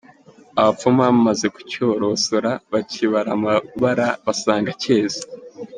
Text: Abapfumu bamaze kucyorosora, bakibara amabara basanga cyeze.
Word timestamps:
Abapfumu 0.59 0.99
bamaze 1.07 1.45
kucyorosora, 1.55 2.51
bakibara 2.71 3.29
amabara 3.37 4.07
basanga 4.25 4.71
cyeze. 4.83 5.21